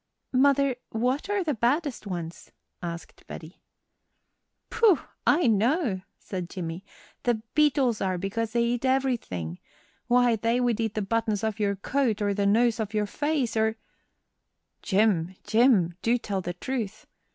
[0.33, 2.51] "Mother, what are the baddest ones?"
[2.81, 3.61] asked Betty.
[4.71, 4.97] "Pooh!
[5.27, 6.83] I know," said Jimmie;
[7.21, 9.59] "the beetles are, because they eat everything.
[10.07, 13.77] Why, they'd eat the buttons off your coat or the nose off your face or"
[14.81, 15.35] "Jim!
[15.43, 15.93] Jim!
[16.01, 17.05] do tell the truth!